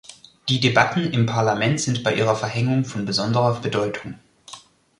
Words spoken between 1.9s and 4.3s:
bei ihrer Verhängung von besonderer Bedeutung.